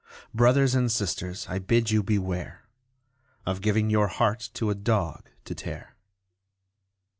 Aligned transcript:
Brothers 0.33 0.73
and 0.73 0.91
sisters, 0.91 1.45
I 1.47 1.59
bid 1.59 1.91
you 1.91 2.01
beware 2.01 2.63
Of 3.45 3.61
giving 3.61 3.91
your 3.91 4.07
heart 4.07 4.49
to 4.55 4.71
a 4.71 4.73
dog 4.73 5.29
to 5.45 5.53
tear. 5.53 5.95